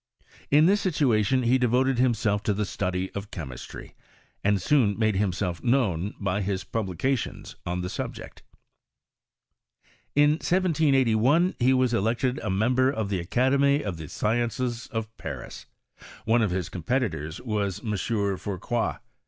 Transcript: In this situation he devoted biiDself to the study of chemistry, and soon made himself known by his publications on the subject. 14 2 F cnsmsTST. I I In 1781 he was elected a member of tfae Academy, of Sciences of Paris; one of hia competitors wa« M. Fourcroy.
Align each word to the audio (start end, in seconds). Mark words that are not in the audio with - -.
In 0.49 0.65
this 0.65 0.81
situation 0.81 1.43
he 1.43 1.59
devoted 1.59 1.97
biiDself 1.97 2.41
to 2.45 2.55
the 2.55 2.65
study 2.65 3.11
of 3.11 3.29
chemistry, 3.29 3.93
and 4.43 4.59
soon 4.59 4.97
made 4.97 5.15
himself 5.15 5.63
known 5.63 6.15
by 6.19 6.41
his 6.41 6.63
publications 6.63 7.55
on 7.67 7.81
the 7.81 7.87
subject. 7.87 8.41
14 10.15 10.39
2 10.39 10.39
F 10.39 10.39
cnsmsTST. 10.41 10.45
I 10.57 10.57
I 10.57 11.03
In 11.03 11.03
1781 11.11 11.55
he 11.59 11.73
was 11.75 11.93
elected 11.93 12.39
a 12.39 12.49
member 12.49 12.89
of 12.89 13.11
tfae 13.11 13.19
Academy, 13.21 13.83
of 13.83 14.09
Sciences 14.09 14.87
of 14.87 15.15
Paris; 15.17 15.67
one 16.25 16.41
of 16.41 16.49
hia 16.49 16.63
competitors 16.63 17.39
wa« 17.39 17.65
M. 17.65 17.69
Fourcroy. 17.93 18.97